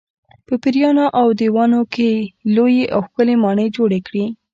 [0.47, 2.13] په پېریانو او دیوانو یې
[2.55, 4.25] لویې او ښکلې ماڼۍ جوړې کړې.